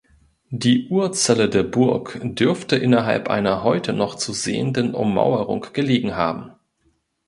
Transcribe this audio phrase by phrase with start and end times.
[0.49, 6.53] Die Urzelle der Burg dürfte innerhalb einer heute noch zu sehenden Ummauerung gelegen haben.